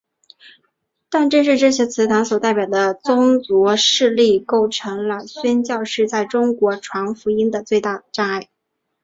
[1.11, 8.47] 但正是这些祠堂所代表的宗族势力构成了宣教士在中国传福音的最大障碍。